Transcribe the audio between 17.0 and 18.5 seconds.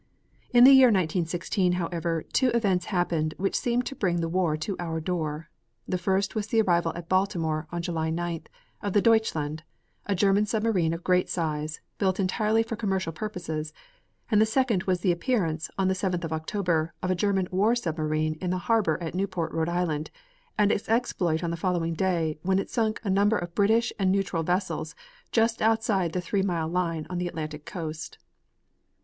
of a German war submarine in